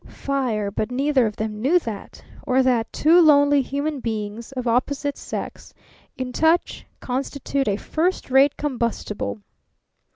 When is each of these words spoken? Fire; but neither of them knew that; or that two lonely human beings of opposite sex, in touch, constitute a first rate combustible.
Fire; 0.07 0.71
but 0.71 0.89
neither 0.89 1.27
of 1.27 1.35
them 1.35 1.61
knew 1.61 1.77
that; 1.77 2.23
or 2.47 2.63
that 2.63 2.91
two 2.91 3.21
lonely 3.21 3.61
human 3.61 3.99
beings 3.99 4.51
of 4.53 4.65
opposite 4.67 5.15
sex, 5.15 5.75
in 6.17 6.31
touch, 6.33 6.87
constitute 6.99 7.67
a 7.67 7.77
first 7.77 8.31
rate 8.31 8.57
combustible. 8.57 9.41